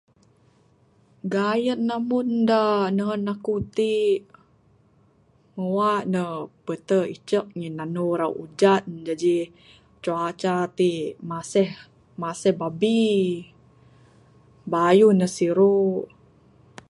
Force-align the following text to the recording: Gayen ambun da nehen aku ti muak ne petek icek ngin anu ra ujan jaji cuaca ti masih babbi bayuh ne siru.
Gayen 1.33 1.81
ambun 1.95 2.29
da 2.49 2.61
nehen 2.97 3.23
aku 3.33 3.55
ti 3.75 3.93
muak 5.61 6.03
ne 6.13 6.23
petek 6.65 7.11
icek 7.15 7.47
ngin 7.57 7.77
anu 7.83 8.05
ra 8.19 8.27
ujan 8.43 8.83
jaji 9.07 9.37
cuaca 10.03 10.55
ti 10.77 10.91
masih 12.23 12.53
babbi 12.59 12.99
bayuh 14.71 15.13
ne 15.19 15.27
siru. 15.35 15.77